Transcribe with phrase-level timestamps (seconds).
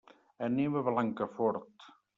[0.47, 1.91] Anem a Blancafort.